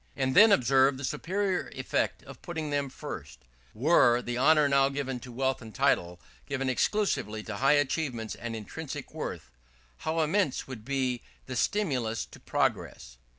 And 0.15 0.33
then 0.35 0.51
observe 0.51 0.97
the 0.97 1.03
superior 1.03 1.69
effect 1.75 2.23
of 2.23 2.41
putting 2.41 2.71
them 2.71 2.89
first: 2.89 3.37
"Were 3.75 4.19
the 4.19 4.35
honour 4.35 4.67
now 4.67 4.89
given 4.89 5.19
to 5.19 5.31
wealth 5.31 5.61
and 5.61 5.75
title 5.75 6.19
given 6.47 6.71
exclusively 6.71 7.43
to 7.43 7.57
high 7.57 7.73
achievements 7.77 8.33
and 8.33 8.55
intrinsic 8.55 9.13
worth, 9.13 9.51
how 9.97 10.21
immense 10.21 10.67
would 10.67 10.83
be 10.83 11.21
the 11.45 11.55
stimulus 11.55 12.25
to 12.25 12.39
progress!" 12.39 13.17